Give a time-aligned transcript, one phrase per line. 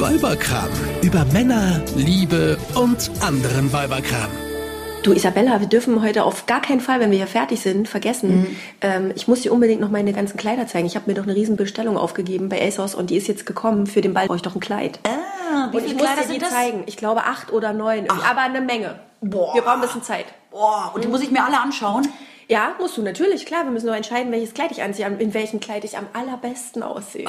[0.00, 0.70] Weiberkram.
[1.02, 4.30] Über Männer, Liebe und anderen Weiberkram.
[5.02, 8.40] Du Isabella, wir dürfen heute auf gar keinen Fall, wenn wir hier fertig sind, vergessen.
[8.40, 8.56] Mhm.
[8.80, 10.86] Ähm, ich muss dir unbedingt noch meine ganzen Kleider zeigen.
[10.86, 13.86] Ich habe mir doch eine riesen Bestellung aufgegeben bei ASOS und die ist jetzt gekommen.
[13.86, 15.00] Für den Ball brauche ich doch ein Kleid.
[15.04, 16.50] Ah, wie und ich viele muss Kleider dir die das?
[16.50, 16.82] zeigen.
[16.86, 18.98] Ich glaube acht oder neun, aber eine Menge.
[19.20, 19.54] Boah.
[19.54, 20.24] Wir brauchen ein bisschen Zeit.
[20.50, 22.08] Boah, und die muss ich mir alle anschauen.
[22.48, 23.64] Ja, musst du natürlich, klar.
[23.64, 27.28] Wir müssen nur entscheiden, welches Kleid ich anziehe, in welchem Kleid ich am allerbesten aussehe.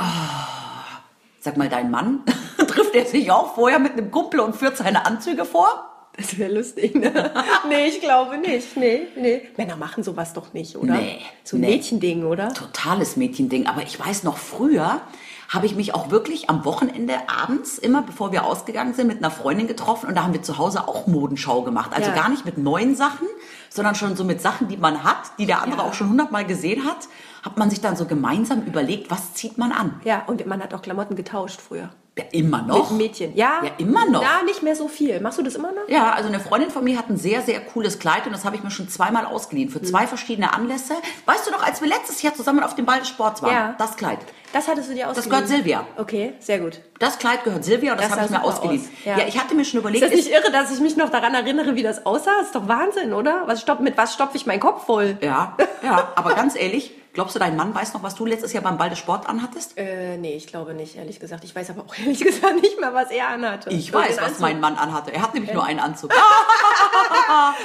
[1.43, 2.21] Sag mal, dein Mann,
[2.67, 5.87] trifft er sich auch vorher mit einem Kumpel und führt seine Anzüge vor?
[6.15, 7.31] Das wäre lustig, ne?
[7.69, 8.77] nee, ich glaube nicht.
[8.77, 9.41] Nee, nee.
[9.57, 10.93] Männer machen sowas doch nicht, oder?
[10.95, 11.71] Nee, So ein nee.
[11.71, 12.53] Mädchending, oder?
[12.53, 13.65] Totales Mädchending.
[13.65, 15.01] Aber ich weiß noch früher,
[15.49, 19.31] habe ich mich auch wirklich am Wochenende abends, immer bevor wir ausgegangen sind, mit einer
[19.31, 21.91] Freundin getroffen und da haben wir zu Hause auch Modenschau gemacht.
[21.95, 22.15] Also Ja.
[22.15, 23.27] gar nicht mit neuen Sachen,
[23.69, 25.87] sondern schon so mit Sachen, die man hat, die der andere Ja.
[25.87, 27.07] auch schon hundertmal gesehen hat,
[27.43, 29.99] hat man sich dann so gemeinsam überlegt, was zieht man an?
[30.03, 31.89] Ja, und man hat auch Klamotten getauscht früher.
[32.17, 32.89] Ja, immer noch.
[32.91, 33.35] Mit Mädchen.
[33.37, 33.61] Ja.
[33.63, 34.21] Ja, immer noch.
[34.21, 35.21] Ja, nicht mehr so viel.
[35.21, 35.87] Machst du das immer noch?
[35.87, 38.57] Ja, also eine Freundin von mir hat ein sehr, sehr cooles Kleid und das habe
[38.57, 40.95] ich mir schon zweimal ausgeliehen für zwei verschiedene Anlässe.
[41.25, 43.53] Weißt du noch, als wir letztes Jahr zusammen auf dem Ball des Sports waren?
[43.53, 43.75] Ja.
[43.77, 44.19] Das Kleid.
[44.51, 45.29] Das hattest du dir ausgeliehen?
[45.31, 45.87] gehört Silvia.
[45.95, 46.81] Okay, sehr gut.
[46.99, 48.81] Das Kleid gehört Silvia und das, Das habe ich mir ausgeliehen.
[48.81, 49.05] aus.
[49.05, 49.17] Ja.
[49.19, 49.27] Ja.
[49.27, 51.75] ich hatte mir schon Ist überlegt, das nicht irre, dass ich mich noch daran erinnere,
[51.75, 52.41] wie das aussah?
[52.41, 53.43] Ist doch Wahnsinn, oder?
[53.45, 55.17] Was stopp, mit was stopfe ich meinen Kopf voll?
[55.21, 58.63] ja, ja, aber ganz ehrlich, glaubst du, dein Mann weiß noch, was du letztes Jahr
[58.63, 59.77] beim Ball des Sport anhattest?
[59.77, 61.43] Äh, nee, ich glaube nicht, ehrlich gesagt.
[61.43, 63.69] Ich weiß aber auch ehrlich gesagt nicht mehr, was er anhatte.
[63.69, 64.41] Ich weiß, was Anzug.
[64.41, 65.13] mein Mann anhatte.
[65.13, 66.11] Er hat nämlich nur einen Anzug.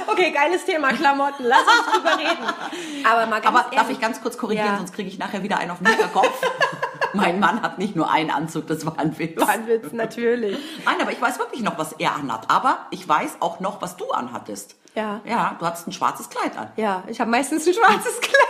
[0.06, 1.44] Okay, geiles Thema, Klamotten.
[1.44, 3.04] Lass uns drüber reden.
[3.04, 4.76] Aber mal ganz Aber ehrlich, darf ich ganz kurz korrigieren, Ja.
[4.78, 6.40] sonst kriege ich nachher wieder einen auf den Hinterkopf.
[7.12, 9.40] mein Mann hat nicht nur einen Anzug, das war ein Witz.
[9.40, 10.56] War ein Witz, natürlich.
[10.84, 12.48] Nein, aber ich weiß wirklich noch, was er anhat.
[12.50, 14.76] Aber ich weiß auch noch, was du anhattest.
[14.94, 15.20] Ja.
[15.24, 16.70] Ja, du hattest ein schwarzes Kleid an.
[16.76, 18.45] Ja, ich habe meistens ein schwarzes Kleid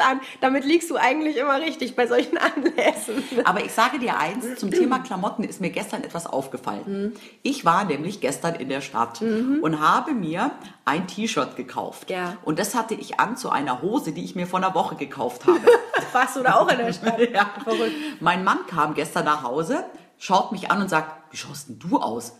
[0.00, 0.20] an.
[0.40, 3.22] Damit liegst du eigentlich immer richtig bei solchen Anlässen.
[3.44, 7.14] Aber ich sage dir eins, zum Thema Klamotten ist mir gestern etwas aufgefallen.
[7.42, 10.50] Ich war nämlich gestern in der Stadt und habe mir
[10.84, 12.10] ein T-Shirt gekauft.
[12.10, 12.36] Ja.
[12.44, 15.46] Und das hatte ich an zu einer Hose, die ich mir vor einer Woche gekauft
[15.46, 15.60] habe.
[16.12, 17.18] Warst du da auch in der Stadt?
[17.32, 17.50] ja.
[17.62, 17.94] Verrückt.
[18.20, 19.84] Mein Mann kam gestern nach Hause,
[20.18, 22.32] schaut mich an und sagt, wie schaust denn du aus?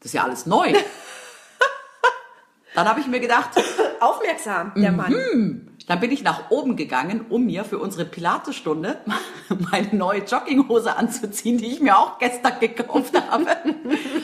[0.00, 0.72] Das ist ja alles neu.
[2.74, 3.50] Dann habe ich mir gedacht,
[4.00, 4.96] Aufmerksam, der Mhm.
[4.96, 5.73] Mann.
[5.86, 9.00] Dann bin ich nach oben gegangen, um mir für unsere Pilatesstunde
[9.70, 13.46] meine neue Jogginghose anzuziehen, die ich mir auch gestern gekauft habe.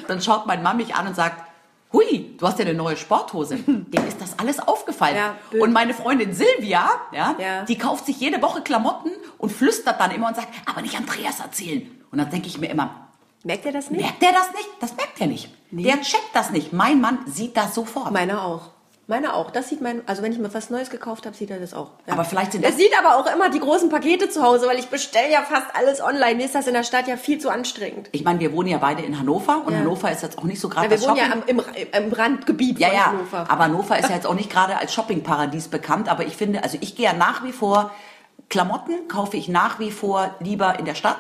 [0.09, 1.45] Dann schaut mein Mann mich an und sagt,
[1.93, 3.57] Hui, du hast ja eine neue Sporthose.
[3.57, 5.17] Dem ist das alles aufgefallen.
[5.17, 7.63] Ja, und meine Freundin Silvia, ja, Ja.
[7.65, 11.41] die kauft sich jede Woche Klamotten und flüstert dann immer und sagt, aber nicht Andreas
[11.41, 11.91] erzählen.
[12.13, 13.09] Und dann denke ich mir immer,
[13.43, 14.03] Merkt er das nicht?
[14.03, 14.69] merkt der das nicht?
[14.81, 15.49] Das merkt er nicht.
[15.73, 16.73] Der checkt das nicht.
[16.73, 18.13] Mein Mann sieht das sofort.
[18.13, 18.71] Meiner auch.
[19.11, 19.51] Meiner auch.
[19.51, 21.91] Das sieht mein, also wenn ich mir was Neues gekauft habe, sieht er das auch.
[22.07, 22.15] Ja.
[22.15, 24.87] Aber vielleicht sind er sieht aber auch immer die großen Pakete zu Hause, weil ich
[24.89, 26.37] bestelle ja fast alles online.
[26.37, 28.09] Mir ist das in der Stadt ja viel zu anstrengend.
[28.13, 29.81] Ich meine, wir wohnen ja beide in Hannover und Ja.
[29.81, 31.61] Hannover ist jetzt auch nicht so gerade Ja, wir wohnen ja Shopping.
[31.61, 33.47] am, im, im Randgebiet Ja, von ja, Hannover.
[33.51, 36.79] aber Hannover ist ja jetzt auch nicht gerade als Shoppingparadies bekannt, aber ich finde, also
[36.81, 37.91] ich gehe ja nach wie vor,
[38.49, 41.19] Klamotten kaufe ich nach wie vor lieber in der Stadt,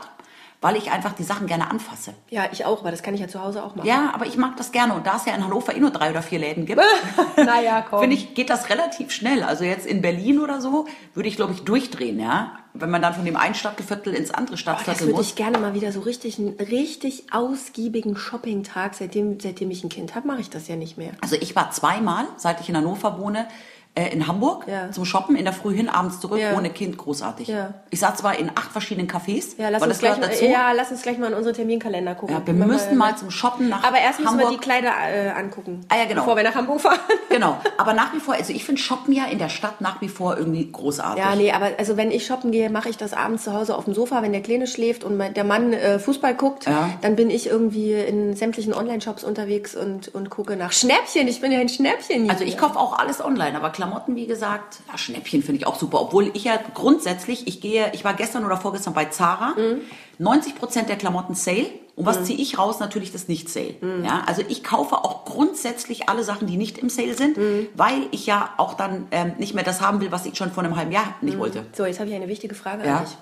[0.60, 2.12] weil ich einfach die Sachen gerne anfasse.
[2.28, 3.86] ja, ich auch, aber das kann ich ja zu Hause auch machen.
[3.88, 6.10] Ja, aber ich mag das gerne und da es ja in Hannover eh nur drei
[6.10, 6.82] oder vier Läden gibt,
[7.36, 8.00] naja, komm.
[8.00, 9.42] finde ich, geht das relativ schnell.
[9.42, 12.52] Also jetzt in Berlin oder so würde ich, glaube ich, durchdrehen, ja.
[12.72, 15.26] Wenn man dann von dem einen Stadtviertel ins andere Oh, das Stadtviertel würde muss.
[15.26, 18.94] ich gerne mal wieder so richtig, einen richtig ausgiebigen Shopping-Tag.
[18.94, 21.12] Seitdem, seitdem ich ein Kind habe, mache ich das ja nicht mehr.
[21.20, 23.48] Also ich war zweimal, seit ich in Hannover wohne,
[23.94, 24.90] äh, in Hamburg Ja.
[24.92, 26.56] zum Shoppen, in der Früh hin, abends zurück, Ja.
[26.56, 27.48] ohne Kind, großartig.
[27.48, 27.74] Ja.
[27.90, 30.90] Ich saß zwar in acht verschiedenen Cafés, Ja, lass uns, das gleich mal, ja, lass
[30.92, 32.34] uns gleich mal in unsere Terminkalender gucken.
[32.36, 34.60] Ja, wir Machen müssen mal zum Shoppen nach Aber erst müssen wir Hamburg.
[34.60, 35.80] die Kleider äh, angucken.
[35.88, 36.20] Ah ja, genau.
[36.22, 36.98] Bevor wir nach Hamburg fahren.
[37.30, 40.08] Genau, aber nach wie vor, also ich finde Shoppen ja in der Stadt nach wie
[40.08, 41.22] vor irgendwie großartig.
[41.22, 43.84] Ja, nee, aber also wenn ich shoppen gehe, mache ich das abends zu Hause auf
[43.84, 46.66] dem Sofa, wenn der Kleine schläft und mein, der Mann äh, Fußball guckt,
[47.02, 51.28] dann bin ich irgendwie in sämtlichen Online-Shops unterwegs und, und gucke nach Schnäppchen.
[51.28, 52.28] Ich bin ja ein Schnäppchen.
[52.28, 55.76] Also ich kaufe auch alles online, aber Klamotten, wie gesagt, ja, Schnäppchen finde ich auch
[55.78, 56.02] super.
[56.02, 59.80] Obwohl ich ja grundsätzlich, ich gehe, ich war gestern oder vorgestern bei Zara, Mhm.
[60.18, 61.66] 90 Prozent der Klamotten Sale.
[61.96, 62.78] Und was ziehe ich raus?
[62.78, 63.74] Natürlich das Nicht-Sale.
[63.80, 64.04] Mhm.
[64.04, 67.68] Ja, also ich kaufe auch grundsätzlich alle Sachen, die nicht im Sale sind, Mhm.
[67.74, 70.62] weil ich ja auch dann ähm, nicht mehr das haben will, was ich schon vor
[70.62, 71.40] einem halben Jahr nicht Mhm.
[71.40, 71.66] wollte.
[71.76, 72.98] So, jetzt habe ich eine wichtige Frage Ja.
[72.98, 73.16] an dich.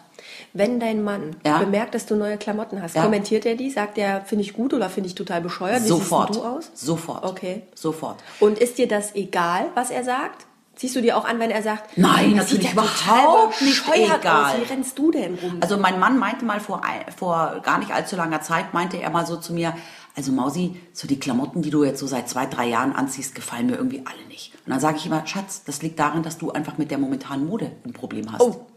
[0.52, 1.58] Wenn dein Mann Ja.
[1.58, 3.02] bemerkt, dass du neue Klamotten hast, Ja.
[3.02, 3.70] kommentiert er die?
[3.70, 5.82] Sagt er, finde ich gut oder finde ich total bescheuert?
[5.84, 6.34] Wie Sofort.
[6.34, 6.70] siehst du aus?
[6.74, 7.24] Sofort.
[7.24, 7.62] Okay.
[7.74, 8.16] Sofort.
[8.40, 10.46] Und ist dir das egal, was er sagt?
[10.78, 13.62] Siehst du dir auch an, wenn er sagt, Nein, das sieht natürlich ja total überhaupt
[13.62, 14.54] nicht egal.
[14.54, 14.60] Aus.
[14.60, 15.58] Wie rennst du denn rum?
[15.60, 16.82] Also mein Mann meinte mal vor,
[17.16, 19.74] vor gar nicht allzu langer Zeit, meinte er mal so zu mir,
[20.14, 23.66] also Mausi, so die Klamotten, die du jetzt so seit zwei, drei Jahren anziehst, gefallen
[23.66, 24.52] mir irgendwie alle nicht.
[24.66, 27.46] Und dann sage ich immer, Schatz, das liegt daran, dass du einfach mit der momentanen
[27.46, 28.40] Mode ein Problem hast.
[28.40, 28.67] Oh.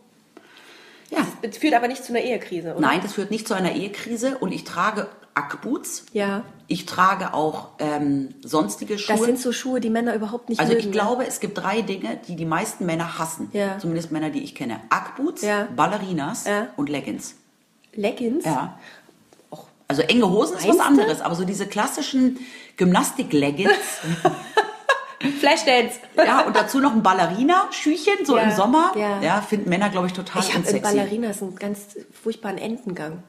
[1.11, 1.19] Ja.
[1.43, 2.79] Das führt aber nicht zu einer Ehekrise, oder?
[2.81, 6.05] Nein, das führt nicht zu einer Ehekrise und ich trage Ackboots.
[6.13, 6.43] Ja.
[6.67, 9.15] Ich trage auch ähm, sonstige Schuhe.
[9.17, 10.85] Das sind so Schuhe, die Männer überhaupt nicht also mögen.
[10.87, 13.49] ich glaube, es gibt drei Dinge, die die meisten Männer hassen.
[13.53, 13.77] Ja.
[13.79, 14.79] Zumindest Männer, die ich kenne.
[14.89, 15.67] Ackboots, Ja.
[15.75, 16.67] Ballerinas Ja.
[16.77, 17.35] und Leggings.
[17.93, 18.43] Leggings?
[18.45, 18.77] Ja.
[19.87, 22.39] Also enge Hosen ist was anderes, aber so diese klassischen
[22.77, 23.71] Gymnastik-Leggings,
[25.41, 25.99] Flashdance.
[26.15, 29.21] ja, und dazu noch ein Ballerina-Schüchen, so Ja, im Sommer, ja.
[29.21, 30.81] ja, finden Männer, glaube ich, total Ich habe in.
[30.81, 33.23] Ballerinas einen ganz furchtbaren Entengang.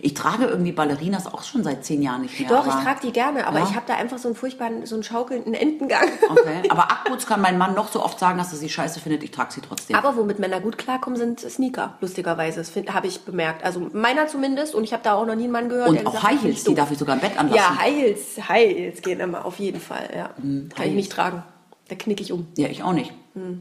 [0.00, 2.48] Ich trage irgendwie Ballerinas auch schon seit zehn Jahren nicht mehr.
[2.48, 3.64] Doch, ich trage die gerne, aber Ja.
[3.68, 6.08] ich habe da einfach so einen furchtbaren, so einen schaukelnden Entengang.
[6.28, 9.22] Okay, aber Ackboots kann mein Mann noch so oft sagen, dass er sie scheiße findet,
[9.22, 9.96] ich trage sie trotzdem.
[9.96, 12.58] Aber womit Männer gut klarkommen, sind Sneaker, lustigerweise.
[12.60, 13.64] Das habe ich bemerkt.
[13.64, 14.74] Also meiner zumindest.
[14.74, 15.88] Und ich habe da auch noch nie einen Mann gehört.
[15.88, 17.56] und der auch hat, High Heels, die darf ich sogar im Bett anlassen.
[17.56, 20.10] Ja, High Heels, High Heels gehen immer, auf jeden Fall.
[20.16, 20.30] Ja.
[20.42, 21.42] Mhm, Kann ich nicht tragen.
[21.88, 22.46] Da knick ich um.
[22.56, 23.12] Ja, ich auch nicht.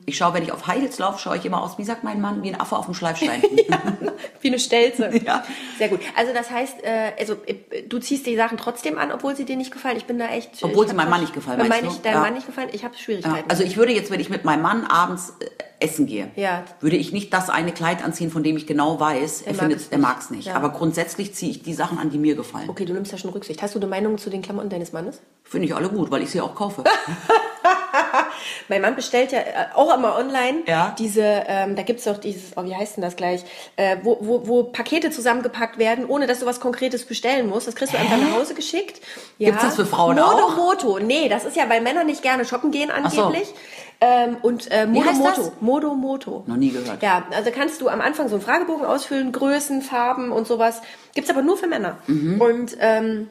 [0.06, 2.44] Ich schaue, wenn ich auf Heels laufe, schaue ich immer aus, wie sagt mein Mann,
[2.44, 3.42] wie ein Affe auf dem Schleifstein.
[4.42, 5.10] Wie eine Stelze.
[5.26, 5.44] Ja.
[5.78, 6.00] Sehr gut.
[6.16, 9.56] Also das heißt, äh, also äh, du ziehst die Sachen trotzdem an, obwohl sie dir
[9.56, 9.96] nicht gefallen.
[9.98, 10.62] Ich bin da echt.
[10.64, 11.88] Obwohl ich sie meinem Mann nicht gefallen, mein du?
[11.90, 12.20] nicht, deinem Ja.
[12.20, 13.50] Mann nicht gefallen, ich habe Ja, Schwierigkeiten.
[13.50, 15.46] also ich würde jetzt, wenn ich mit meinem Mann abends äh,
[15.80, 16.64] essen gehe, Ja.
[16.82, 19.80] würde ich nicht das eine Kleid anziehen, von dem ich genau weiß, er mag findet,
[19.80, 20.08] es er nicht.
[20.08, 20.48] mag es nicht.
[20.48, 20.56] Ja.
[20.56, 22.70] Aber grundsätzlich ziehe ich die Sachen an, die mir gefallen.
[22.70, 23.62] okay, du nimmst ja schon Rücksicht.
[23.62, 25.22] Hast du eine Meinung zu den Klamotten deines Mannes?
[25.44, 26.84] Finde ich alle gut, weil ich sie auch kaufe.
[28.68, 29.44] Mein Mann bestellt ja äh,
[29.74, 30.96] auch immer online Ja.
[30.98, 33.44] diese, ähm, da gibt's doch dieses, oh, wie heißt denn das gleich,
[33.76, 37.68] äh, wo, wo, wo Pakete zusammengepackt werden, ohne dass du was Konkretes bestellen musst.
[37.68, 39.02] Das kriegst du einfach nach Hause geschickt.
[39.38, 39.50] Ja.
[39.50, 40.56] Gibt's das für Frauen Modo auch?
[40.56, 41.00] Moto.
[41.00, 43.54] Nee, das ist ja, weil Männer nicht gerne shoppen gehen angeblich.
[44.02, 45.52] Ähm, und äh, Modo Moto.
[45.62, 46.44] Modo Moto.
[46.46, 47.02] Noch nie gehört.
[47.02, 50.82] Ja, also kannst du am Anfang so einen Fragebogen ausfüllen, Größen, Farben und sowas.
[51.16, 51.98] Gibt's aber nur für Männer.
[52.08, 52.42] Mhm.
[52.42, 53.30] Und ähm,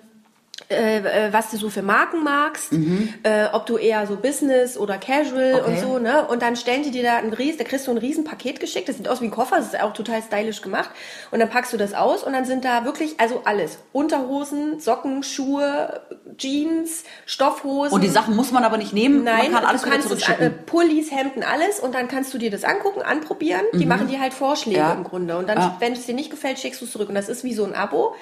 [0.73, 4.99] äh, äh, was du so für Marken magst, äh, ob du eher so Business oder
[4.99, 5.59] Casual Mhm.
[5.61, 5.71] Okay.
[5.71, 6.27] und so, ne?
[6.27, 8.97] Und dann stellen die dir da ein Ries, da kriegst du ein Riesenpaket geschickt, das
[8.97, 10.91] sieht aus wie ein Koffer, das ist auch total stylisch gemacht.
[11.31, 13.79] Und dann packst du das aus und dann sind da wirklich, also alles.
[13.93, 16.01] Unterhosen, Socken, Schuhe,
[16.37, 17.95] Jeans, Stoffhosen.
[17.95, 19.25] Und die Sachen muss man aber nicht nehmen.
[19.25, 20.67] Nein, man kann alles du kannst es, äh, zurückschicken.
[20.67, 23.63] Pullis, Hemden, alles und dann kannst du dir das angucken, anprobieren.
[23.75, 24.87] Die machen dir halt Vorschläge Mhm.
[24.87, 24.93] Ja.
[24.95, 25.37] im Grunde.
[25.37, 25.77] Und dann, Ja.
[25.81, 27.09] wenn es dir nicht gefällt, schickst du es zurück.
[27.09, 28.15] Und das ist wie so ein Abo.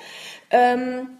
[0.51, 1.11] Ähm,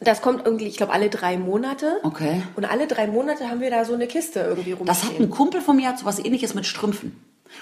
[0.00, 1.98] das kommt irgendwie, ich glaube, alle drei Monate.
[2.02, 2.42] Okay.
[2.56, 4.86] Und alle drei Monate haben wir da so eine Kiste irgendwie rumstehen.
[4.86, 7.20] Das hat ein Kumpel von mir, hat so was ähnliches mit Strümpfen.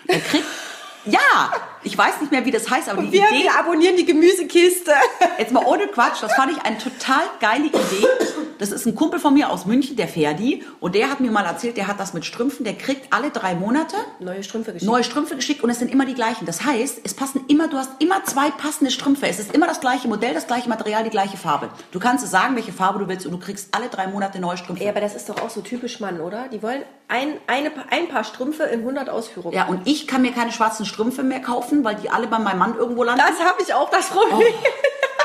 [0.08, 0.44] Der kriegt,
[1.06, 1.52] ja,
[1.82, 4.92] ich weiß nicht mehr, wie das heißt, aber die wir, Idee, wir abonnieren die Gemüsekiste.
[5.38, 7.78] jetzt mal ohne Quatsch, das fand ich eine total geile Idee.
[8.58, 11.44] Das ist ein Kumpel von mir aus München, der Ferdi, und der hat mir mal
[11.44, 14.90] erzählt, der hat das mit Strümpfen, der kriegt alle drei Monate Neue Strümpfe geschickt.
[14.90, 16.46] neue Strümpfe geschickt und es sind immer die gleichen.
[16.46, 19.26] Das heißt, es passen immer, du hast immer zwei passende Strümpfe.
[19.26, 21.68] Es ist immer das gleiche Modell, das gleiche Material, die gleiche Farbe.
[21.92, 24.84] Du kannst sagen, welche Farbe du willst und du kriegst alle drei Monate neue Strümpfe.
[24.84, 26.48] Ja, aber das ist doch auch so typisch Mann, oder?
[26.48, 29.54] Die wollen ein, eine, ein Paar Strümpfe in 100 Ausführungen.
[29.54, 32.58] Ja, und ich kann mir keine schwarzen Strümpfe mehr kaufen, weil die alle bei meinem
[32.58, 33.22] Mann irgendwo landen.
[33.26, 34.52] Das habe ich auch, das Problem.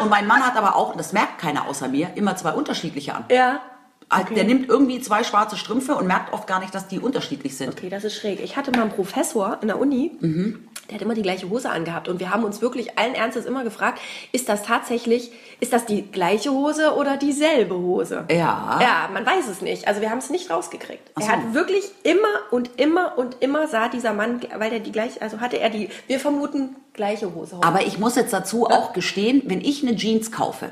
[0.01, 3.25] Und mein Mann hat aber auch, das merkt keiner außer mir, immer zwei unterschiedliche an.
[3.31, 3.62] Ja.
[4.09, 7.56] Also Der nimmt irgendwie zwei schwarze Strümpfe und merkt oft gar nicht, dass die unterschiedlich
[7.56, 7.69] sind.
[7.69, 8.42] Okay, das ist schräg.
[8.42, 10.68] Ich hatte mal einen Professor in der Uni, Mhm.
[10.91, 12.09] Der hat immer die gleiche Hose angehabt.
[12.09, 14.01] Und wir haben uns wirklich allen Ernstes immer gefragt,
[14.33, 18.25] ist das tatsächlich, ist das die gleiche Hose oder dieselbe Hose?
[18.29, 18.77] Ja.
[18.81, 19.88] Ja, man weiß es nicht.
[19.88, 21.11] Also wir haben es nicht rausgekriegt.
[21.15, 21.25] So.
[21.25, 25.21] Er hat wirklich immer und immer und immer sah dieser Mann, weil er die gleiche,
[25.21, 27.57] also hatte er die, wir vermuten, gleiche Hose.
[27.61, 30.69] Aber ich muss jetzt dazu auch gestehen, wenn ich eine Jeans kaufe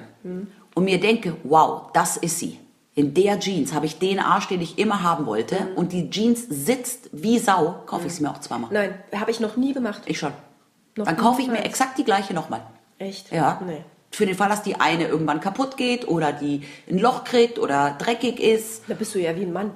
[0.75, 2.59] und mir denke, wow, das ist sie.
[2.99, 6.45] In der Jeans habe ich den Arsch, den ich immer haben wollte und die Jeans
[6.49, 8.69] sitzt wie Sau, kaufe ich sie mir auch zweimal.
[8.73, 10.01] Nein, habe ich noch nie gemacht.
[10.05, 10.33] Ich schon.
[10.97, 12.59] Noch Dann kaufe ich mir exakt die gleiche nochmal.
[12.97, 13.31] Echt?
[13.31, 13.61] Ja.
[13.65, 13.85] Nee.
[14.11, 17.95] Für den Fall, dass die eine irgendwann kaputt geht oder die ein Loch kriegt oder
[17.97, 18.81] dreckig ist.
[18.89, 19.71] Da bist du ja wie ein Mann.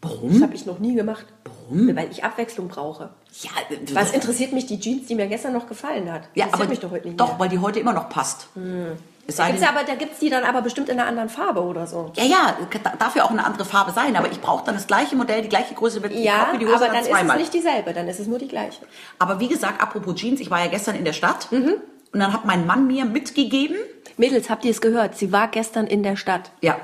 [0.00, 0.32] Warum?
[0.32, 1.26] Das habe ich noch nie gemacht.
[1.44, 1.96] Warum?
[1.96, 3.10] Weil ich Abwechslung brauche.
[3.40, 3.50] Ja,
[3.92, 6.28] Was interessiert mich die Jeans, die mir gestern noch gefallen hat?
[6.36, 7.34] ja aber mich doch heute nicht doch, mehr.
[7.34, 7.40] Hm.
[7.40, 8.46] weil die heute immer noch passt.
[8.54, 11.62] Es sei Gibt's denn, aber, da gibt's die dann aber bestimmt in einer anderen Farbe
[11.62, 12.12] oder so.
[12.16, 14.86] ja, ja, da- darf ja auch eine andere Farbe sein, aber ich brauche dann das
[14.86, 17.30] gleiche Modell, die gleiche Größe, ich Ja, kaufe mir die Hose aber dann dann ist
[17.32, 18.80] es nicht dieselbe, dann ist es nur die gleiche.
[19.18, 21.74] Aber wie gesagt, apropos Jeans, ich war ja gestern in der Stadt Mhm.
[22.12, 23.76] und dann hat mein Mann mir mitgegeben,
[24.16, 25.16] Mädels, habt ihr es gehört?
[25.16, 26.50] Sie war gestern in der Stadt.
[26.60, 26.76] ja,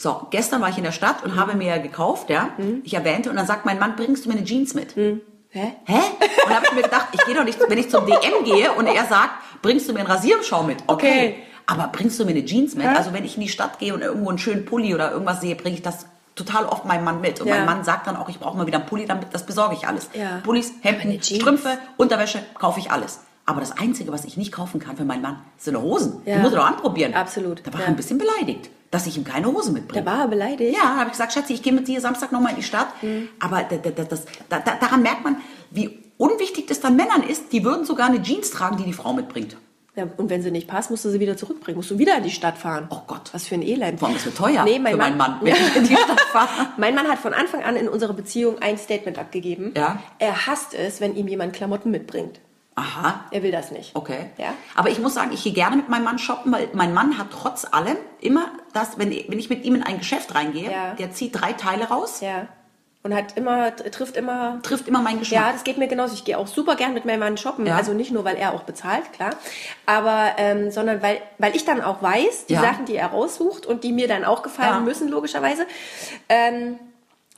[0.00, 2.82] so, gestern war ich in der Stadt und habe mir gekauft, ja, Mhm.
[2.84, 4.94] ich erwähnte und dann sagt mein Mann, bringst du mir eine Jeans mit?
[4.96, 5.20] Hä?
[5.50, 5.98] Hä?
[6.46, 8.86] Und habe ich mir gedacht, ich gehe doch nicht, wenn ich zum DM gehe und
[8.86, 9.30] er sagt,
[9.62, 10.78] bringst du mir einen Rasierschau mit?
[10.86, 11.36] Okay.
[11.70, 12.86] Aber bringst du mir eine Jeans mit?
[12.86, 15.54] Also wenn ich in die Stadt gehe und irgendwo einen schönen Pulli oder irgendwas sehe,
[15.54, 17.40] bringe ich das total oft meinem Mann mit.
[17.42, 17.56] Und Ja.
[17.56, 19.86] mein Mann sagt dann auch, ich brauche mal wieder einen Pulli, damit, das besorge ich
[19.86, 20.08] alles.
[20.14, 20.40] Ja.
[20.42, 21.22] Pullis, Hemden.
[21.22, 23.20] Strümpfe, Unterwäsche, kaufe ich alles.
[23.44, 26.22] Aber das Einzige, was ich nicht kaufen kann für meinen Mann, sind Hosen.
[26.24, 26.36] Ja.
[26.36, 27.12] Die muss er doch anprobieren.
[27.14, 27.66] Absolut.
[27.66, 27.86] Da war Ja.
[27.86, 30.04] er ein bisschen beleidigt, dass ich ihm keine Hose mitbringe.
[30.04, 30.74] Da war er beleidigt.
[30.74, 32.88] Ja, dann habe ich gesagt, Schatzi, ich gehe mit dir Samstag nochmal in die Stadt.
[33.02, 33.28] Mhm.
[33.40, 35.36] Aber da, da, da, das, da, da, daran merkt man,
[35.70, 39.12] wie unwichtig das dann Männern ist, die würden sogar eine Jeans tragen, die die Frau
[39.12, 39.56] mitbringt.
[39.98, 41.76] Ja, und wenn sie nicht passt, musst du sie wieder zurückbringen.
[41.76, 42.86] Musst du wieder in die Stadt fahren.
[42.90, 43.30] Oh Gott.
[43.32, 44.00] Was für ein Elend.
[44.02, 46.20] Allem ist es teuer Nee, mein für meinen Mann- Mann, wenn ich in die Stadt
[46.32, 46.48] fahre.
[46.76, 49.72] Mein Mann hat von Anfang an in unserer Beziehung ein Statement abgegeben.
[49.76, 49.98] Ja.
[50.20, 52.40] Er hasst es, wenn ihm jemand Klamotten mitbringt.
[52.76, 53.24] Aha.
[53.32, 53.96] Er will das nicht.
[53.96, 54.26] Okay.
[54.38, 54.54] Ja.
[54.76, 57.26] Aber ich muss sagen, ich gehe gerne mit meinem Mann shoppen, weil mein Mann hat
[57.32, 60.94] trotz allem immer das, wenn, wenn ich mit ihm in ein Geschäft reingehe, Ja.
[60.94, 62.46] der zieht drei Teile raus, Ja.
[63.04, 64.58] Und hat immer, trifft immer.
[64.62, 65.40] trifft immer meinen Geschmack.
[65.40, 66.14] Ja, das geht mir genauso.
[66.14, 67.64] Ich gehe auch super gern mit meinem Mann shoppen.
[67.64, 67.76] Ja.
[67.76, 69.30] Also nicht nur, weil er auch bezahlt, klar.
[69.86, 72.60] Aber, ähm, sondern weil, weil ich dann auch weiß, die Ja.
[72.60, 74.80] Sachen, die er raussucht und die mir dann auch gefallen Ja.
[74.80, 75.64] müssen, logischerweise,
[76.28, 76.78] ähm,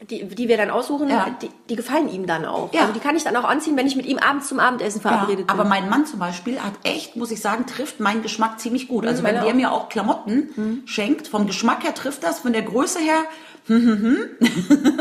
[0.09, 1.11] die, die wir dann aussuchen,
[1.43, 2.73] die, die gefallen ihm dann auch.
[2.73, 2.81] Ja.
[2.81, 5.47] Also die kann ich dann auch anziehen, wenn ich mit ihm abends zum Abendessen verabredet
[5.47, 5.50] bin.
[5.55, 9.05] aber mein Mann zum Beispiel hat echt, muss ich sagen, trifft meinen Geschmack ziemlich gut.
[9.07, 9.50] Also Mhm, wenn der auch.
[9.50, 9.57] Mhm.
[9.57, 13.25] mir auch Klamotten schenkt, vom Geschmack her trifft das, von der Größe her,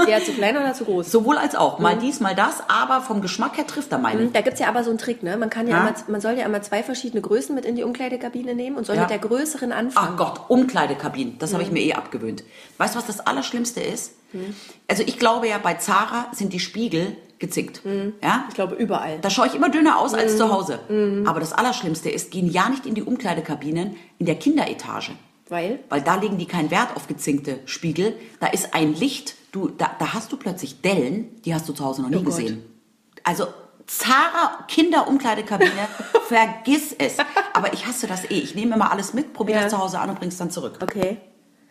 [0.07, 1.11] Der zu klein oder zu groß?
[1.11, 1.77] sowohl als auch.
[1.79, 1.83] Mhm.
[1.83, 4.31] Mal dies, mal das, aber vom Geschmack her trifft er meinen.
[4.33, 5.37] Da gibt's ja aber so einen Trick, ne?
[5.37, 5.87] Man kann ja, Ja.
[5.87, 8.95] Immer, man soll ja immer zwei verschiedene Größen mit in die Umkleidekabine nehmen und soll
[8.95, 9.01] Ja.
[9.01, 10.09] mit der größeren anfangen.
[10.13, 11.53] Ach Gott, Umkleidekabinen, das Mhm.
[11.55, 12.43] habe ich mir eh abgewöhnt.
[12.77, 14.13] Weißt du, was das Allerschlimmste ist?
[14.87, 17.81] Also ich glaube ja, bei Zara sind die Spiegel gezinkt.
[18.21, 18.45] Ja?
[18.49, 19.17] Ich glaube überall.
[19.21, 20.37] Da schaue ich immer dünner aus als Mhm.
[20.37, 20.79] zu Hause.
[21.25, 25.13] Aber das Allerschlimmste ist, gehen ja nicht in die Umkleidekabinen in der Kinderetage.
[25.49, 25.79] Weil?
[25.89, 28.15] Weil da legen die keinen Wert auf gezinkte Spiegel.
[28.39, 31.83] Da ist ein Licht, du, da, da hast du plötzlich Dellen, die hast du zu
[31.83, 32.27] Hause noch nie Oh Gott.
[32.37, 32.63] gesehen.
[33.23, 33.47] Also
[33.87, 35.71] Zara Kinderumkleidekabine,
[36.27, 37.17] vergiss es.
[37.53, 38.35] Aber ich hasse das eh.
[38.39, 39.63] Ich nehme immer alles mit, probiere Ja.
[39.63, 40.77] das zu Hause an und bringe es dann zurück.
[40.81, 41.17] Okay.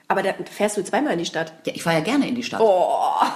[0.09, 1.53] Aber da fährst du zweimal in die Stadt.
[1.67, 2.61] Ja, ich fahre ja gerne in die Stadt.
[2.61, 2.89] Oh,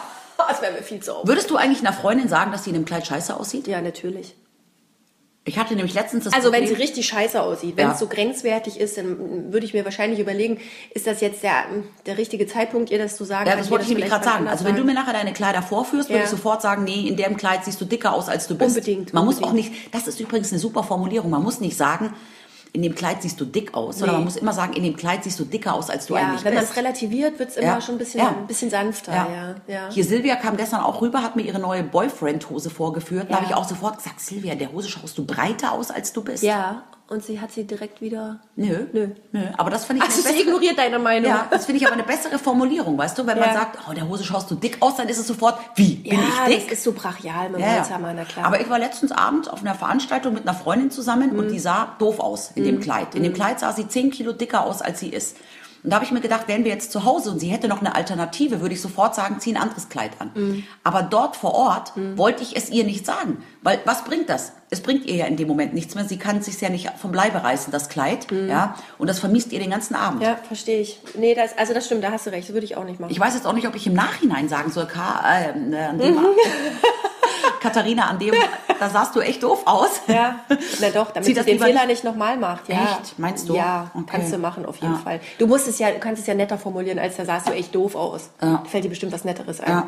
[0.48, 1.26] das wäre mir viel zu auf.
[1.28, 3.68] Würdest du eigentlich einer Freundin sagen, dass sie in einem Kleid scheiße aussieht?
[3.68, 4.34] Ja, natürlich.
[5.44, 7.92] Ich hatte nämlich letztens das Also wenn sie richtig scheiße aussieht, wenn Ja.
[7.94, 10.60] es so grenzwertig ist, dann würde ich mir wahrscheinlich überlegen,
[10.94, 11.64] ist das jetzt der,
[12.06, 13.48] der richtige Zeitpunkt, ihr das zu sagen?
[13.50, 14.46] Ja, das wollte ich nämlich gerade sagen.
[14.46, 16.24] Also wenn du mir nachher deine Kleider vorführst, würde Ja.
[16.24, 18.76] ich sofort sagen, nee, in dem Kleid siehst du dicker aus, als du bist.
[18.76, 19.72] Unbedingt, Man muss auch unbedingt.
[19.72, 22.14] nicht, das ist übrigens eine super Formulierung, man muss nicht sagen,
[22.74, 24.20] in dem Kleid siehst du dick aus, sondern Nee.
[24.20, 26.42] man muss immer sagen, in dem Kleid siehst du dicker aus, als du ja, eigentlich
[26.44, 26.72] wenn man bist.
[26.72, 27.80] es relativiert, wird es immer Ja.
[27.82, 28.28] schon ein bisschen, Ja.
[28.28, 29.12] ein bisschen sanfter.
[29.12, 29.54] Ja.
[29.66, 29.88] Ja.
[29.90, 33.26] Hier Silvia kam gestern auch rüber, hat mir ihre neue Boyfriend-Hose vorgeführt.
[33.30, 36.12] Da habe ich auch sofort gesagt, Silvia, in der Hose schaust du breiter aus, als
[36.14, 36.42] du bist.
[36.42, 38.40] ja, und sie hat sie direkt wieder...
[38.56, 38.86] Nö.
[38.92, 39.08] Nö.
[39.32, 39.40] Nö.
[39.56, 41.30] Aber das finde ich Also sie ignoriert deine Meinung.
[41.30, 43.26] Ja, das finde ich aber eine bessere Formulierung, weißt du?
[43.26, 43.54] Wenn man Ja.
[43.54, 46.18] sagt, oh, der Hose schaust du dick aus, dann ist es sofort, wie, bin Ja,
[46.48, 46.64] ich dick?
[46.70, 47.76] das ist so brachial dem Ja.
[47.76, 48.46] Holzhammer, na klar.
[48.46, 51.38] Aber ich war letztens Abend auf einer Veranstaltung mit einer Freundin zusammen Mhm.
[51.38, 53.14] und die sah doof aus in dem Kleid.
[53.14, 55.36] In dem Kleid sah sie 10 Kilo dicker aus, als sie ist.
[55.84, 57.80] Und da habe ich mir gedacht, wären wir jetzt zu Hause und sie hätte noch
[57.80, 60.30] eine Alternative, würde ich sofort sagen, zieh ein anderes Kleid an.
[60.34, 60.64] Mhm.
[60.84, 63.42] Aber dort vor Ort wollte ich es ihr nicht sagen.
[63.62, 64.52] Weil was bringt das?
[64.70, 66.04] Es bringt ihr ja in dem Moment nichts mehr.
[66.04, 68.28] Sie kann es sich ja nicht vom Leibe reißen, das Kleid.
[68.30, 68.76] Ja?
[68.98, 70.20] Und das vermisst ihr den ganzen Abend.
[70.20, 70.26] Mhm.
[70.26, 71.00] ja, verstehe ich.
[71.18, 73.10] Nee, das, also das stimmt, da hast du recht, das würde ich auch nicht machen.
[73.10, 75.48] Ich weiß jetzt auch nicht, ob ich im Nachhinein sagen soll, Ka äh,
[75.84, 76.26] an dem, Mhm.
[77.62, 78.34] Katharina, an dem,
[78.80, 80.00] da sahst du echt doof aus.
[80.08, 80.40] Ja,
[80.80, 82.68] na doch, damit sie das den Fehler nicht- nicht nochmal macht.
[82.68, 82.98] Ja.
[83.00, 83.18] Echt?
[83.18, 83.54] Meinst du?
[83.54, 84.04] Ja, Okay.
[84.10, 84.98] kannst du machen auf jeden Ja.
[84.98, 85.20] Fall.
[85.38, 87.74] Du musst es ja, du kannst es ja netter formulieren, als da sahst du echt
[87.74, 88.30] doof aus.
[88.40, 88.62] Ja.
[88.66, 89.68] Fällt dir bestimmt was Netteres ein.
[89.70, 89.86] Ja,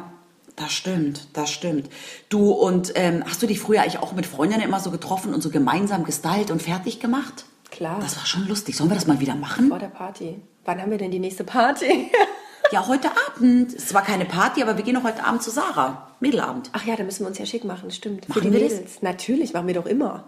[0.56, 1.88] das stimmt, das stimmt.
[2.28, 5.40] Du, und ähm, hast du dich früher eigentlich auch mit Freundinnen immer so getroffen und
[5.42, 7.44] so gemeinsam gestylt und fertig gemacht?
[7.70, 7.98] Klar.
[8.00, 8.76] Das war schon lustig.
[8.76, 9.68] Sollen wir das mal wieder machen?
[9.68, 10.40] Vor der Party.
[10.64, 12.10] Wann haben wir denn die nächste Party?
[12.74, 13.72] Ja, heute Abend.
[13.72, 16.08] Es war keine Party, aber wir gehen noch heute Abend zu Sarah.
[16.18, 16.70] Mädelabend.
[16.72, 18.28] Ach ja, da müssen wir uns ja schick machen, stimmt.
[18.28, 18.72] Machen Für die wir das?
[18.72, 19.00] Mädels.
[19.00, 20.24] Natürlich, machen wir doch immer.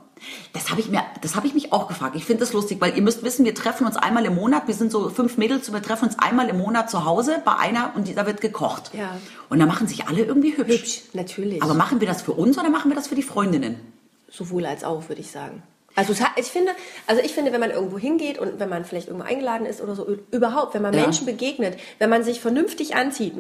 [0.53, 2.15] Das habe ich mir, das habe ich mich auch gefragt.
[2.15, 4.69] Ich finde das lustig, weil ihr müsst wissen, wir treffen uns einmal im Monat.
[4.69, 7.57] Wir sind so fünf Mädels und wir treffen uns einmal im Monat zu Hause bei
[7.57, 8.93] einer und die- da wird gekocht.
[8.95, 9.17] Ja.
[9.49, 10.73] Und da machen sich alle irgendwie hübsch.
[10.73, 11.61] Hübsch, natürlich.
[11.65, 13.81] Aber machen wir das für uns oder machen wir das für die Freundinnen?
[14.31, 15.65] Sowohl als auch, würde ich sagen.
[15.97, 16.73] Also ich finde,
[17.07, 19.97] also ich finde, wenn man irgendwo hingeht und wenn man vielleicht irgendwo eingeladen ist oder
[19.97, 21.03] so, überhaupt, wenn man Ja.
[21.03, 23.33] Menschen begegnet, wenn man sich vernünftig anzieht,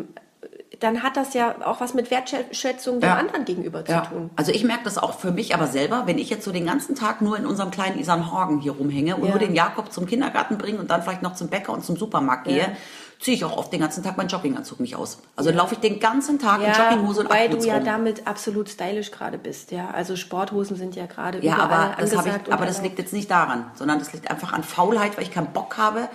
[0.80, 3.16] dann hat das ja auch was mit Wertschätzung dem Ja.
[3.16, 4.30] anderen gegenüber zu tun.
[4.36, 6.94] Also ich merke das auch für mich aber selber, wenn ich jetzt so den ganzen
[6.94, 10.78] Tag nur in unserem kleinen Isernhagen hier rumhänge und nur den Jakob zum Kindergarten bringe
[10.78, 12.76] und dann vielleicht noch zum Bäcker und zum Supermarkt gehe.
[13.20, 15.18] Ziehe ich auch oft den ganzen Tag meinen Jogginganzug nicht aus.
[15.36, 17.84] Also dann laufe ich den ganzen Tag in Ja, Jogginghose und wobei du ja rum.
[17.84, 19.90] damit absolut stylisch gerade bist, ja.
[19.90, 23.30] Also Sporthosen sind ja gerade Ja, überall aber das, ich, aber das liegt jetzt nicht
[23.30, 26.08] daran, sondern das liegt einfach an Faulheit, weil ich keinen Bock habe,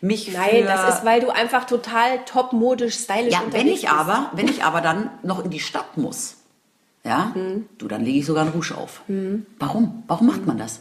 [0.00, 3.92] mich Nein, das ist, weil du einfach total topmodisch, stylisch ja, wenn ich bist.
[3.92, 6.36] aber, wenn ich aber dann noch in die Stadt muss,
[7.04, 7.66] ja, Hm.
[7.78, 9.02] du, dann lege ich sogar einen Rouge auf.
[9.58, 10.02] Warum?
[10.06, 10.80] Warum macht man das?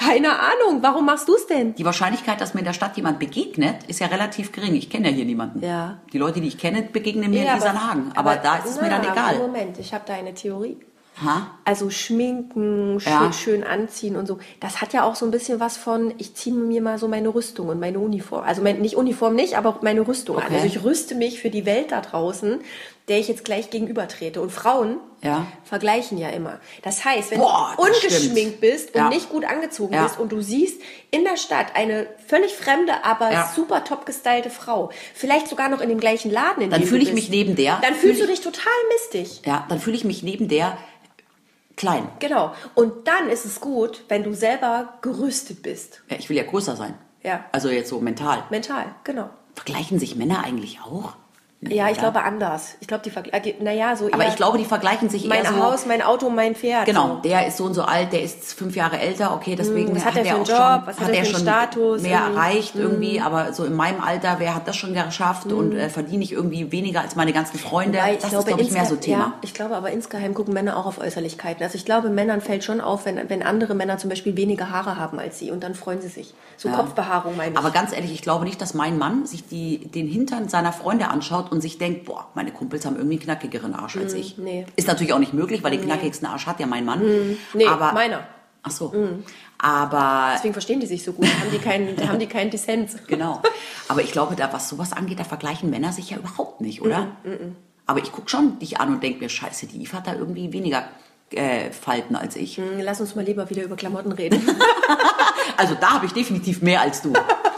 [0.00, 1.74] Keine Ahnung, warum machst du es denn?
[1.74, 4.74] Die Wahrscheinlichkeit, dass mir in der Stadt jemand begegnet, ist ja relativ gering.
[4.74, 5.62] Ich kenne ja hier niemanden.
[5.62, 5.98] Ja.
[6.12, 8.12] Die Leute, die ich kenne, begegnen mir Ja, in Isernhagen.
[8.14, 9.36] Aber, da ist es mir dann na, egal.
[9.38, 10.78] Moment, ich habe da eine Theorie.
[11.22, 11.48] Ha?
[11.66, 13.32] Also schminken, schön, Ja.
[13.34, 14.38] schön anziehen und so.
[14.58, 17.28] Das hat ja auch so ein bisschen was von, ich ziehe mir mal so meine
[17.28, 18.42] Rüstung und meine Uniform.
[18.44, 20.44] Also mein, nicht Uniform nicht, aber auch meine Rüstung an.
[20.44, 20.54] Okay.
[20.54, 22.60] Also ich rüste mich für die Welt da draußen,
[23.10, 24.40] der ich jetzt gleich gegenüber trete.
[24.40, 25.46] Und Frauen Ja.
[25.64, 26.60] vergleichen ja immer.
[26.82, 28.60] Das heißt, wenn Boah, du ungeschminkt stimmt.
[28.62, 29.08] bist und Ja.
[29.10, 30.04] nicht gut angezogen Ja.
[30.04, 34.90] bist und du siehst in der Stadt eine völlig fremde, aber super top gestylte Frau,
[35.12, 37.56] vielleicht sogar noch in dem gleichen Laden, in Dann fühle du ich bist, mich neben
[37.56, 39.42] der, Dann fühl fühlst du ich- dich total mistig.
[39.44, 40.78] Ja, dann fühle ich mich neben der
[41.76, 42.08] klein.
[42.20, 42.52] Genau.
[42.74, 46.02] Und dann ist es gut, wenn du selber gerüstet bist.
[46.10, 46.94] Ja, ich will ja größer sein.
[47.22, 47.44] Ja.
[47.52, 48.44] Also jetzt so mental.
[48.50, 49.30] Mental, genau.
[49.54, 51.14] Vergleichen sich Männer eigentlich auch?
[51.62, 52.10] Ja, ich oder?
[52.10, 52.76] glaube anders.
[52.80, 55.62] Ich glaube, die vergleichen, naja, so Aber ich glaube, die vergleichen sich mein eher so.
[55.62, 56.86] Haus, mein Auto, mein Pferd.
[56.86, 57.28] Genau, So.
[57.28, 60.16] der ist so und so alt, der ist fünf Jahre älter, okay, deswegen Hm, hat
[60.16, 62.30] der für einen auch Job, schon, was hat er für einen schon Status, mehr irgendwie?
[62.30, 62.36] Hm.
[62.36, 66.24] erreicht irgendwie, aber so in meinem Alter, wer hat das schon geschafft und äh, verdiene
[66.24, 67.98] ich irgendwie weniger als meine ganzen Freunde?
[67.98, 69.18] Wobei, das ist, glaube ich, mehr so Thema.
[69.18, 71.62] Ja, ich glaube aber insgeheim gucken Männer auch auf Äußerlichkeiten.
[71.62, 74.96] Also ich glaube, Männern fällt schon auf, wenn, wenn andere Männer zum Beispiel weniger Haare
[74.96, 76.32] haben als sie und dann freuen sie sich.
[76.56, 77.58] So Kopfbehaarung meine ich.
[77.58, 81.08] Aber ganz ehrlich, ich glaube nicht, dass mein Mann sich die, den Hintern seiner Freunde
[81.08, 84.36] anschaut und sich denkt, boah, meine Kumpels haben irgendwie einen knackigeren Arsch als ich.
[84.36, 84.66] Hm, nee.
[84.76, 87.02] Ist natürlich auch nicht möglich, weil den knackigsten Arsch hat ja mein Mann.
[87.54, 88.26] nee, aber, meiner.
[88.62, 88.92] Ach so.
[89.58, 91.26] Aber Deswegen verstehen die sich so gut.
[91.26, 92.96] haben die keinen, da haben die keinen Dissens.
[93.06, 93.42] Genau.
[93.88, 97.04] Aber ich glaube, da was sowas angeht, da vergleichen Männer sich ja überhaupt nicht, oder?
[97.24, 100.14] Mm, Aber ich gucke schon dich an und denke mir, scheiße, die Eve hat da
[100.14, 100.84] irgendwie weniger
[101.30, 102.60] äh, Falten als ich.
[102.80, 104.40] Lass uns mal lieber wieder über Klamotten reden.
[105.56, 107.12] Also da habe ich definitiv mehr als du.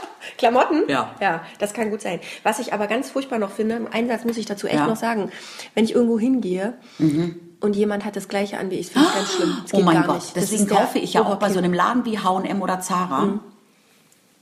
[0.43, 0.83] Klamotten?
[0.89, 1.15] Ja.
[1.21, 2.19] Ja, das kann gut sein.
[2.43, 4.87] Was ich aber ganz furchtbar noch finde, einen Satz muss ich dazu echt Ja.
[4.89, 5.31] noch sagen.
[5.77, 6.75] Wenn ich irgendwo hingehe
[7.61, 9.57] und jemand hat das gleiche an wie ich, finde ich ganz schlimm.
[9.73, 10.35] Oh mein Gott, nicht.
[10.37, 13.39] Deswegen kaufe ich ja auch bei so einem Laden wie H&M oder Zara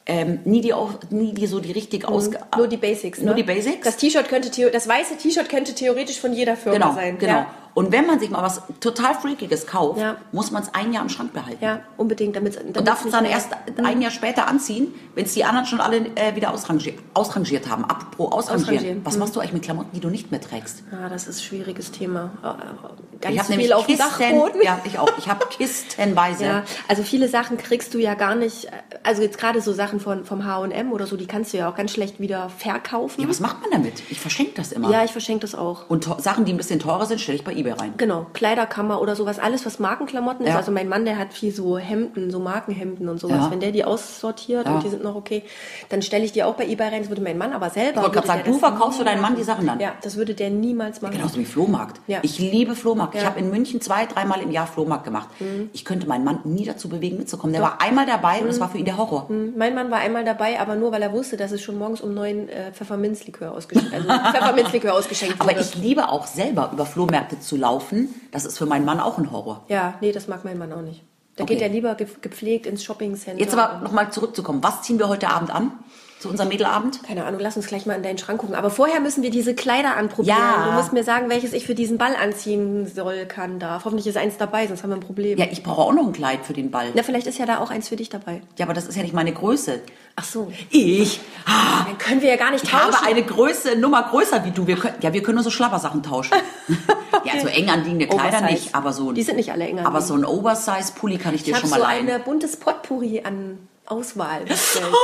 [0.07, 2.09] ähm, nie, die, auch- nie die so die richtig.
[2.09, 2.35] Mhm.
[2.57, 3.26] Nur die Basics, ne?
[3.26, 3.85] Nur die Basics?
[3.85, 7.19] Das T-Shirt könnte, das weiße T-Shirt könnte theoretisch von jeder Firma genau, sein.
[7.19, 7.33] genau.
[7.33, 7.47] Ja.
[7.75, 10.17] Und wenn man sich mal was total Freakiges kauft, Ja.
[10.33, 11.62] muss man es ein Jahr im Schrank behalten.
[11.65, 12.35] ja, unbedingt.
[12.37, 13.50] Damit, Und darf es dann erst
[13.83, 17.85] ein Jahr später anziehen, wenn es die anderen schon alle äh, wieder ausrangiert, ausrangiert haben.
[17.85, 18.75] Apropos ausrangieren.
[18.77, 19.21] Ausrangieren, Was hm.
[19.21, 20.83] machst du eigentlich mit Klamotten, die du nicht mehr trägst?
[20.93, 22.31] Ja, das ist ein schwieriges Thema.
[22.43, 24.03] Äh, Ganz ich habe viel nämlich auf Kisten,
[24.35, 24.62] Dachboden.
[24.62, 25.11] ja, ich auch.
[25.19, 26.45] Ich habe kistenweise.
[26.45, 28.69] Ja, also viele Sachen kriegst du ja gar nicht,
[29.03, 31.75] also jetzt gerade so Sachen von, vom H&M oder so, die kannst du ja auch
[31.77, 33.21] ganz schlecht wieder verkaufen.
[33.21, 34.03] Ja, was macht man damit?
[34.11, 34.90] Ich verschenke das immer.
[34.90, 35.88] Ja, ich verschenke das auch.
[35.88, 37.94] Und Sachen, die ein bisschen teurer sind, stelle ich bei eBay rein.
[37.96, 40.53] Genau, Kleiderkammer oder sowas, alles was Markenklamotten ist.
[40.53, 40.57] Ja.
[40.59, 43.37] Also mein Mann, der hat viel so Hemden, so Markenhemden und sowas.
[43.44, 43.51] Ja.
[43.51, 44.75] Wenn der die aussortiert Ja.
[44.75, 45.42] und die sind noch okay,
[45.88, 47.01] dann stelle ich die auch bei eBay rein.
[47.03, 47.99] Das würde mein Mann aber selber.
[47.99, 49.79] Ich wollte gerade sagen, du verkaufst für deinen Mann die Sachen dann.
[49.81, 51.12] Ja, das würde der niemals machen.
[51.16, 52.01] Genauso wie Flohmarkt.
[52.23, 53.14] Ich liebe Flohmarkt.
[53.14, 55.29] Ich habe in München zwei, dreimal im Jahr Flohmarkt gemacht.
[55.73, 57.53] Ich könnte meinen Mann nie dazu bewegen, mitzukommen.
[57.53, 59.29] Der war einmal dabei und es war für ihn der Horror.
[59.57, 62.14] Mein Mann war einmal dabei, aber nur weil er wusste, dass es schon morgens um
[62.14, 65.51] neun äh, Pfefferminzlikör ausgeschenkt, also Pfefferminzlikör ausgeschenkt wurde.
[65.51, 68.09] Aber ich liebe auch selber über Flohmärkte zu laufen.
[68.33, 69.65] Das ist für meinen Mann auch ein Horror.
[69.69, 71.03] ja, nee, das mag mein Mann auch nicht.
[71.37, 71.55] Da Okay.
[71.55, 73.41] geht er lieber ge gepflegt ins Shoppingcenter.
[73.43, 74.63] Jetzt aber nochmal zurückzukommen.
[74.63, 75.73] Was ziehen wir heute Abend an?
[76.20, 77.02] Zu unserem Mädelabend?
[77.02, 78.54] Keine Ahnung, lass uns gleich mal in deinen Schrank gucken.
[78.54, 80.37] Aber vorher müssen wir diese Kleider anprobieren.
[80.38, 80.66] Ja.
[80.66, 83.87] Du musst mir sagen, welches ich für diesen Ball anziehen soll, kann, darf.
[83.87, 85.38] Hoffentlich ist eins dabei, sonst haben wir ein Problem.
[85.38, 86.90] Ja, ich brauche auch noch ein Kleid für den Ball.
[86.94, 88.42] Na, vielleicht ist ja da auch eins für dich dabei.
[88.59, 89.80] Ja, aber das ist ja nicht meine Größe.
[90.16, 90.52] Ach so.
[90.68, 92.94] Ich, ah, Dann können wir ja gar nicht ich tauschen.
[92.94, 94.66] habe eine Größe, Nummer größer wie du.
[94.66, 96.35] Wir können, ja, wir können nur so Schlappersachen tauschen.
[97.24, 98.52] Ja, so eng anliegende Kleider Oversize.
[98.52, 99.12] nicht, aber so.
[99.12, 100.06] Die sind nicht alle eng Aber anliegend.
[100.09, 102.09] so ein Oversize-Pulli kann ich dir ich habe schon mal so leihen.
[102.09, 104.87] ein buntes Potpourri an Auswahl bestellt.
[104.90, 104.96] Oh,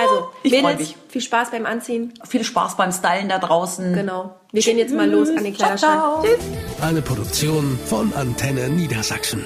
[0.00, 0.96] Also, ich freue Mädels, mich.
[1.08, 2.14] viel Spaß beim Anziehen.
[2.26, 3.92] Viel Spaß beim Stylen da draußen.
[3.94, 4.36] Genau.
[4.52, 6.00] Wir gehen jetzt mal los an den Ciao, Kleiderschrank.
[6.00, 6.22] ciao.
[6.22, 6.44] Tschüss.
[6.82, 9.44] Eine Produktion von Antenne Niedersachsen.